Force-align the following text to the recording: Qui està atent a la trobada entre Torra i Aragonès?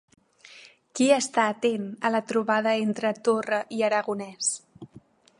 Qui 0.99 1.09
està 1.17 1.43
atent 1.55 1.83
a 2.09 2.11
la 2.15 2.21
trobada 2.31 2.73
entre 2.87 3.11
Torra 3.27 3.59
i 3.77 3.83
Aragonès? 3.89 4.49